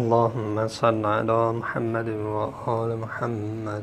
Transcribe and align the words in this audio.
اللهم 0.00 0.68
صل 0.68 1.06
على 1.06 1.52
محمد 1.52 2.08
وآل 2.08 2.98
محمد. 2.98 3.82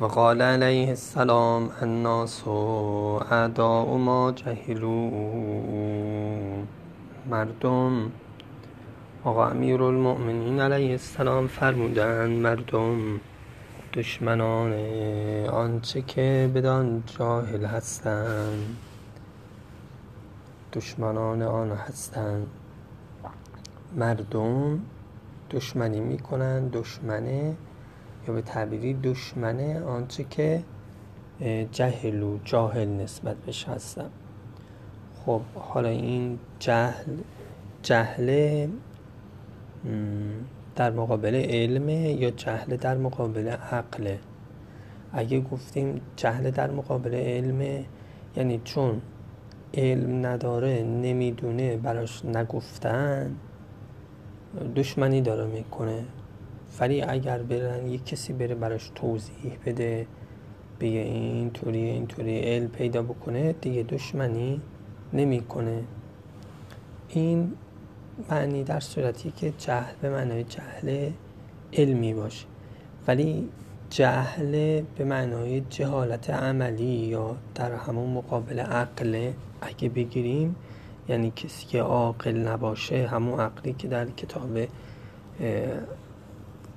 وقال 0.00 0.42
علیه 0.42 0.88
السلام 0.90 1.70
الناس 1.82 2.48
اعداء 3.32 3.96
ما 3.96 4.30
جهلو 4.30 5.10
مردم. 7.30 8.10
آقا 9.24 9.50
امیر 9.50 9.82
المؤمنین 9.82 10.60
علیه 10.60 10.90
السلام 10.90 11.46
فرمودن 11.46 12.30
مردم 12.30 13.20
دشمنان 13.94 14.72
آنچه 15.46 16.02
که 16.02 16.50
بدان 16.54 17.02
جاهل 17.18 17.64
هستند 17.64 18.76
دشمنان 20.72 21.42
آن 21.42 21.70
هستند. 21.70 22.59
مردم 23.96 24.80
دشمنی 25.50 26.00
می‌کنن 26.00 26.68
دشمنه 26.68 27.54
یا 28.28 28.34
به 28.34 28.42
تعبیری 28.42 28.94
دشمنه 28.94 29.80
آنچه 29.80 30.24
که 30.24 30.62
جهلو 31.72 32.38
جاهل 32.44 32.88
نسبت 32.88 33.36
بهش 33.36 33.68
هستن. 33.68 34.10
خب 35.14 35.40
حالا 35.54 35.88
این 35.88 36.38
جهل 36.58 37.16
جهل 37.82 38.68
در 40.76 40.90
مقابل 40.90 41.34
علمه 41.34 42.12
یا 42.12 42.30
جهل 42.30 42.76
در 42.76 42.96
مقابل 42.96 43.48
عقله 43.48 44.18
اگه 45.12 45.40
گفتیم 45.40 46.00
جهل 46.16 46.50
در 46.50 46.70
مقابل 46.70 47.14
علمه 47.14 47.84
یعنی 48.36 48.60
چون 48.64 49.00
علم 49.74 50.26
نداره 50.26 50.82
نمی‌دونه 50.82 51.76
براش 51.76 52.24
نگفتن 52.24 53.36
دشمنی 54.76 55.20
داره 55.20 55.46
می‌کنه. 55.46 56.04
ولی 56.80 57.02
اگر 57.02 57.42
برن 57.42 57.86
یک 57.86 58.06
کسی 58.06 58.32
بره 58.32 58.54
براش 58.54 58.90
توضیح 58.94 59.58
بده 59.66 60.06
بگه 60.80 60.98
اینطوری 60.98 61.80
اینطوری 61.80 62.38
علم 62.38 62.68
پیدا 62.68 63.02
بکنه 63.02 63.52
دیگه 63.52 63.82
دشمنی 63.82 64.60
نمی‌کنه. 65.12 65.82
این 67.08 67.52
معنی 68.30 68.64
در 68.64 68.80
صورتی 68.80 69.30
که 69.30 69.52
جهل 69.58 69.94
به 70.02 70.10
معنای 70.10 70.44
جهل 70.44 71.10
علمی 71.72 72.14
باشه. 72.14 72.46
ولی 73.06 73.48
جهل 73.90 74.82
به 74.96 75.04
معنای 75.04 75.60
جهالت 75.60 76.30
عملی 76.30 76.84
یا 76.84 77.36
در 77.54 77.72
همون 77.72 78.10
مقابل 78.10 78.60
عقل 78.60 79.32
اگه 79.60 79.88
بگیریم 79.88 80.56
یعنی 81.10 81.30
کسی 81.30 81.66
که 81.66 81.82
عاقل 81.82 82.36
نباشه 82.36 83.06
همون 83.06 83.40
عقلی 83.40 83.72
که 83.72 83.88
در 83.88 84.10
کتاب 84.10 84.58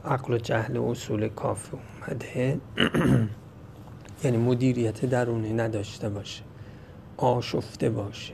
عقل 0.06 0.34
و 0.34 0.38
جهل 0.38 0.78
و 0.78 0.86
اصول 0.86 1.30
کافی 1.30 1.78
اومده 1.78 2.60
یعنی 4.24 4.38
مدیریت 4.38 5.06
درونی 5.06 5.54
نداشته 5.54 6.10
باشه 6.10 6.44
آشفته 7.18 7.90
باشه 7.90 8.34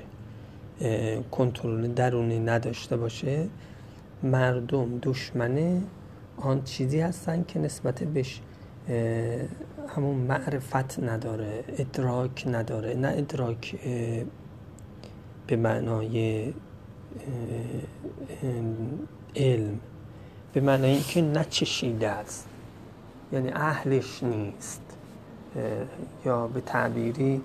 کنترل 1.32 1.94
درونی 1.94 2.40
نداشته 2.40 2.98
باشه 2.98 3.48
مردم 4.24 5.00
دشمنه 5.04 5.82
آن 6.38 6.64
چیزی 6.64 7.00
هستن 7.00 7.44
که 7.48 7.60
نسبت 7.60 8.04
بهش 8.04 8.42
همون 9.96 10.16
معرفت 10.16 11.00
نداره 11.00 11.64
ادراک 11.68 12.48
نداره 12.48 12.94
نه 12.94 13.08
ادراک 13.08 13.76
به 15.50 15.56
معنای 15.56 16.54
علم 19.36 19.80
به 20.54 20.62
معنای 20.62 20.92
اینکه 20.92 21.22
نچشیده 21.22 22.10
است 22.10 22.48
یعنی 23.32 23.52
اهلش 23.54 24.24
نیست. 24.24 24.82
یا 26.26 26.48
به 26.48 26.62
تعبیری 26.62 27.42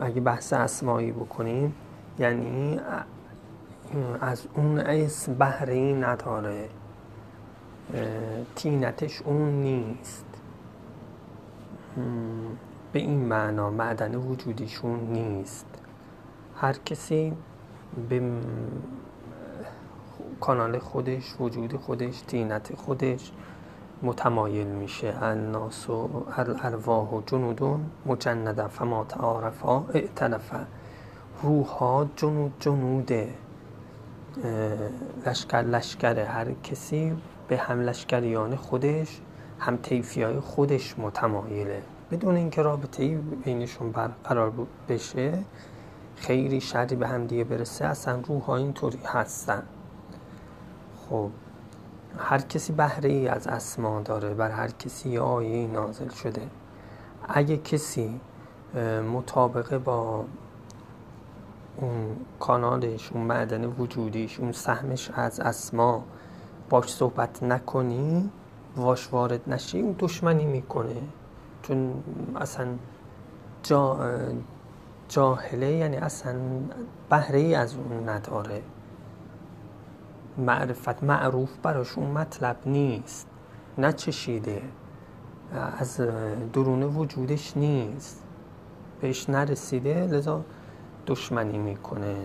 اگه 0.00 0.20
بحث 0.20 0.52
اسمایی 0.52 1.12
بکنیم 1.12 1.74
یعنی 2.18 2.80
از 4.20 4.46
اون 4.54 4.78
اسم 4.78 5.34
بهره 5.34 5.74
ای 5.74 5.92
نداره. 5.92 6.68
تینتش 8.54 9.22
اون 9.22 9.50
نیست. 9.50 10.24
به 12.92 12.98
این 12.98 13.24
معنا 13.24 13.70
معدن 13.70 14.14
وجودیشون 14.14 15.00
نیست. 15.00 15.66
هر 16.62 16.72
کسی 16.72 17.32
به 18.08 18.22
کانال 20.40 20.78
خودش 20.78 21.34
وجود 21.40 21.76
خودش 21.76 22.20
تینت 22.20 22.76
خودش 22.76 23.32
متمایل 24.02 24.66
میشه. 24.66 25.14
الناس 25.22 25.90
و 25.90 26.08
الارواح 26.36 27.08
و 27.08 27.22
جنودون 27.26 27.90
مجنده 28.06 28.68
فما 28.68 29.04
تعارفا 29.04 29.84
اعتلفه 29.94 30.66
روح 31.42 32.06
جنود 32.16 32.52
جنوده. 32.60 33.28
لشکر 35.26 35.62
لشکر 35.62 36.18
هر 36.18 36.52
کسی 36.52 37.16
به 37.48 37.56
هم 37.56 37.80
لشکریان 37.80 38.56
خودش 38.56 39.20
هم 39.58 39.76
تیفی 39.76 40.22
های 40.22 40.40
خودش 40.40 40.98
متمایله. 40.98 41.82
بدون 42.10 42.36
اینکه 42.36 42.62
رابطه 42.62 43.18
بینشون 43.44 43.92
برقرار 43.92 44.52
بشه 44.88 45.44
خیری 46.22 46.60
شری 46.60 46.96
به 46.96 47.08
هم 47.08 47.26
دیگه 47.26 47.44
برسه 47.44 47.84
اصلا 47.84 48.20
روح 48.26 48.42
ها 48.42 48.56
اینطوری 48.56 48.98
هستن. 49.04 49.62
خب 50.96 51.30
هر 52.18 52.38
کسی 52.38 52.72
بهره 52.72 53.10
ای 53.10 53.28
از 53.28 53.46
اسما 53.46 54.00
داره 54.00 54.34
بر 54.34 54.50
هر 54.50 54.68
کسی 54.68 55.18
آیه 55.18 55.66
نازل 55.66 56.08
شده. 56.08 56.42
اگه 57.28 57.56
کسی 57.56 58.20
مطابقه 59.12 59.78
با 59.78 60.24
اون 61.76 62.16
کانالش 62.40 63.12
اون 63.12 63.24
معدن 63.24 63.64
وجودیش 63.64 64.40
اون 64.40 64.52
سهمش 64.52 65.10
از 65.14 65.40
اسما 65.40 66.04
باش 66.70 66.94
صحبت 66.94 67.42
نکنی 67.42 68.30
واش 68.76 69.12
وارد 69.12 69.40
نشی 69.46 69.80
اون 69.80 69.96
دشمنی 69.98 70.44
می‌کنه. 70.44 71.02
چون 71.62 72.02
اصلا 72.36 72.66
جا 73.62 73.98
جاهله 75.12 75.72
یعنی 75.72 75.96
اصلا 75.96 76.34
بهره 77.10 77.38
ای 77.38 77.54
از 77.54 77.74
اون 77.74 78.08
نداره. 78.08 78.62
معرفت 80.38 81.02
معروف 81.02 81.50
براش 81.62 81.98
اون 81.98 82.10
مطلب 82.10 82.56
نیست 82.66 83.26
نچشیده 83.78 84.62
از 85.78 86.00
درون 86.52 86.82
وجودش 86.82 87.56
نیست. 87.56 88.22
بهش 89.00 89.28
نرسیده 89.28 90.06
لذا 90.06 90.44
دشمنی 91.06 91.58
می‌کنه. 91.58 92.16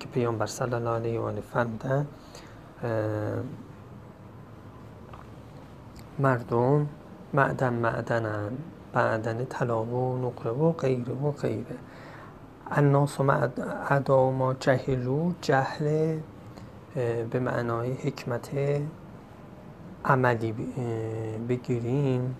که 0.00 0.08
پیامبر 0.08 0.46
صلی 0.46 0.74
الله 0.74 0.90
علیه 0.90 1.20
و 1.20 1.22
آله 1.22 1.40
فرمودن 1.40 2.06
مردم 6.18 6.88
معدن 7.34 7.72
معدنن 7.72 8.52
معدن 8.94 9.44
طلا 9.44 9.82
و 9.82 10.18
نقره 10.18 10.50
و 10.50 10.72
غیره 10.72 11.14
و 11.14 11.30
غیره. 11.32 11.76
الناس 12.70 13.20
و 13.20 13.48
ادا 13.88 14.30
ما 14.30 14.54
جهلو 14.54 15.32
جهل 15.40 16.18
به 17.30 17.40
معنای 17.40 17.92
حکمت 17.92 18.50
عملی 20.04 20.54
بگیریم. 21.48 22.36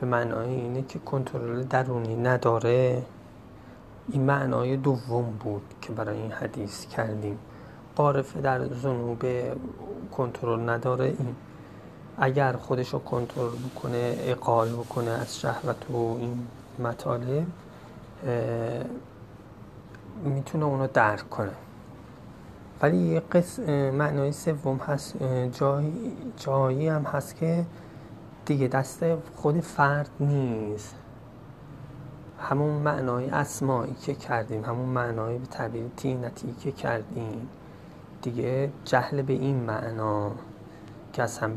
به 0.00 0.06
معنای 0.06 0.48
اینه 0.48 0.82
که 0.82 0.98
کنترل 0.98 1.62
درونی 1.62 2.16
نداره. 2.16 3.02
این 4.08 4.22
معنای 4.22 4.76
دوم 4.76 5.24
بود 5.40 5.62
که 5.80 5.92
برای 5.92 6.16
این 6.16 6.32
حدیث 6.32 6.86
کردیم. 6.86 7.38
قارفه 7.96 8.40
در 8.40 8.66
زنوب 8.66 9.24
کنترل 10.16 10.68
نداره. 10.68 11.04
این 11.04 11.34
اگر 12.18 12.52
خودش 12.52 12.92
رو 12.92 12.98
کنترل 12.98 13.50
بکنه 13.50 14.14
اقال 14.18 14.68
بکنه 14.68 15.10
از 15.10 15.40
شهوت 15.40 15.90
و 15.90 15.96
این 15.96 16.46
مطالب 16.78 17.46
می‌تونه 20.24 20.64
اونو 20.64 20.86
درک 20.86 21.30
کنه 21.30 21.52
ولی 22.82 22.96
یه 22.96 23.20
قسم 23.20 23.90
معنای 23.90 24.32
سوم 24.32 24.76
هست 24.76 25.22
جایی, 25.52 26.16
جایی 26.36 26.88
هم 26.88 27.02
هست 27.02 27.36
که 27.36 27.64
دیگه 28.44 28.68
دست 28.68 29.04
خود 29.36 29.60
فرد 29.60 30.10
نیست. 30.20 30.94
همون 32.40 32.70
معنای 32.70 33.30
اسمایی 33.30 33.94
که 33.94 34.14
کردیم 34.14 34.64
همون 34.64 34.88
معنای 34.88 35.38
به 35.38 35.46
تعبیر 35.46 35.84
تینتی 35.96 36.54
که 36.60 36.72
کردیم. 36.72 37.48
دیگه 38.22 38.70
جهل 38.84 39.22
به 39.22 39.32
این 39.32 39.56
معنا 39.56 40.32
که 41.12 41.22
اصلا 41.22 41.50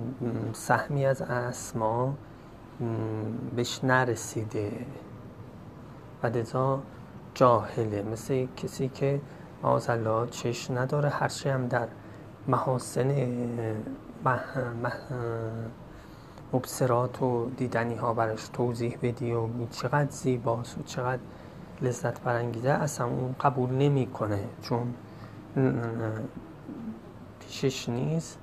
سهمی 0.53 1.05
از 1.05 1.21
اسما 1.21 2.13
بهش 3.55 3.83
نرسیده. 3.83 4.71
و 6.23 6.29
دتا 6.29 6.79
جاهله 7.43 8.01
مثل 8.01 8.47
کسی 8.57 8.87
که 8.89 9.21
الله 9.63 10.27
چش 10.27 10.71
نداره 10.71 11.09
هرچی 11.09 11.49
هم 11.49 11.67
در 11.67 11.87
محاسن 12.47 13.27
مبصرات 16.53 17.21
و 17.21 17.49
دیدنی 17.57 17.95
ها 17.95 18.13
براش 18.13 18.47
توضیح 18.47 18.97
بدی 19.01 19.31
و 19.31 19.47
چقدر 19.71 20.09
زیباست 20.09 20.77
و 20.77 20.83
چقدر 20.83 21.21
لذت 21.81 22.21
برانگیزه 22.21 22.69
اصلا 22.69 23.07
اون 23.07 23.35
قبول 23.41 23.69
نمی‌کنه. 23.69 24.43
چون 24.61 24.93
پیشش 27.39 27.89
نیست 27.89 28.39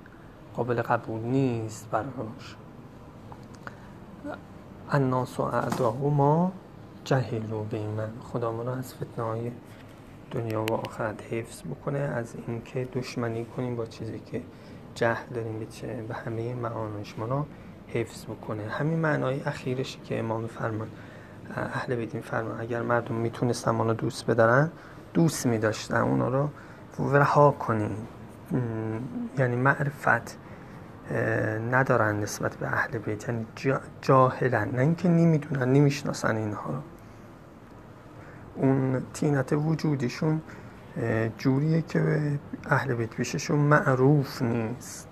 قابل 0.56 0.82
قبول 0.82 1.20
نیست 1.20 1.90
براش. 1.90 2.56
الناس 4.90 5.40
و 5.40 5.42
اعداء 5.42 5.92
ما 7.00 7.04
جهلو 7.04 7.64
به 7.64 7.86
من. 7.86 8.10
خدا 8.22 8.50
رو 8.50 8.68
از 8.68 8.94
فتنه 8.94 9.24
های 9.24 9.50
دنیا 10.30 10.62
و 10.62 10.72
آخرت 10.72 11.22
حفظ 11.32 11.62
بکنه. 11.62 11.98
از 11.98 12.34
اینکه 12.46 12.88
دشمنی 12.94 13.44
کنیم 13.44 13.76
با 13.76 13.86
چیزی 13.86 14.18
که 14.18 14.42
جهل 14.94 15.34
داریم 15.34 15.58
به 15.58 16.02
به 16.08 16.14
همه 16.14 16.54
معانیش 16.54 17.18
ما 17.18 17.46
حفظ 17.88 18.24
بکنه. 18.24 18.62
همین 18.62 18.98
معنای 18.98 19.40
اخیرش 19.42 19.98
که 20.04 20.18
امام 20.18 20.46
فرمان 20.46 20.88
اهل 21.56 21.94
بیت 21.94 22.20
فرمان 22.20 22.60
اگر 22.60 22.82
مردم 22.82 23.14
می‌تونستن 23.14 23.70
ما 23.70 23.84
رو 23.84 23.94
دوست 23.94 24.26
بدارن 24.26 24.70
دوست 25.14 25.46
میداشتن 25.46 25.96
اونا 25.96 26.28
رو 26.28 26.48
رها 26.98 27.50
کنین 27.50 27.96
یعنی 29.38 29.56
معرفت 29.56 30.38
ندارن 31.70 32.20
نسبت 32.20 32.56
به 32.56 32.66
اهل 32.66 32.98
بیت 32.98 33.28
یعنی 33.28 33.46
جاهلن. 34.02 34.70
نه 34.70 34.80
اینکه 34.80 35.08
نمی‌دونن 35.08 35.72
نمی‌شناسن 35.72 36.36
اینها 36.36 36.70
رو. 36.70 36.80
اون 38.54 39.02
تینت 39.14 39.52
وجودیشون 39.52 40.40
جوریه 41.38 41.82
که 41.82 42.00
به 42.00 42.38
اهل 42.66 42.94
بیت 42.94 43.10
پیششون 43.10 43.58
معروف 43.58 44.42
نیست. 44.42 45.08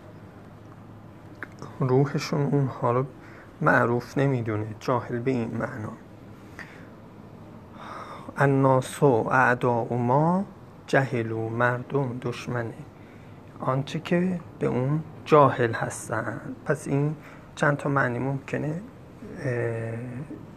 روحشون 1.81 2.43
اونها 2.43 2.93
رو 2.93 3.05
معروف 3.61 4.19
نمی‌دونه 4.19 4.67
جاهل 4.81 5.19
به 5.19 5.31
این 5.31 5.51
معنا. 5.55 5.93
الناس 8.37 9.03
و 9.03 9.07
اعداء 9.31 9.97
ما 9.97 10.45
جهلو 10.87 11.49
مردم 11.49 12.19
دشمنه. 12.23 12.75
آنچه 13.61 14.01
که 14.01 14.41
به 14.59 14.67
اون 14.67 15.01
جاهل 15.25 15.73
هستن. 15.73 16.41
پس 16.65 16.89
این 16.89 17.17
چند 17.55 17.77
تا 17.77 17.89
معنی 17.89 18.19
ممکنه 18.19 18.81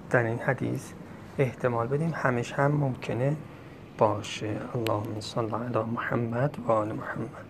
در 0.09 0.24
این 0.24 0.39
حدیث 0.39 0.92
احتمال 1.38 1.88
بدیم 1.88 2.12
همش 2.15 2.53
هم 2.53 2.71
ممکنه 2.71 3.36
باشه. 3.98 4.57
اللهم 4.75 5.19
صل 5.19 5.53
علی 5.53 5.83
محمد 5.95 6.57
و 6.68 6.71
آل 6.71 6.92
محمد. 6.92 7.45